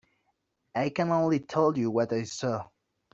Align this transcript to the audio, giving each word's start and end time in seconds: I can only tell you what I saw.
I 0.73 0.89
can 0.89 1.11
only 1.11 1.41
tell 1.41 1.77
you 1.77 1.91
what 1.91 2.11
I 2.11 2.23
saw. 2.23 2.67